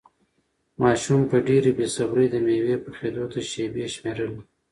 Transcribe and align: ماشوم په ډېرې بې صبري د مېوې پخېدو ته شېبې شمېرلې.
ماشوم 0.81 1.21
په 1.31 1.37
ډېرې 1.47 1.71
بې 1.77 1.87
صبري 1.95 2.25
د 2.31 2.35
مېوې 2.45 2.75
پخېدو 2.85 3.23
ته 3.31 3.39
شېبې 3.49 3.85
شمېرلې. 3.95 4.41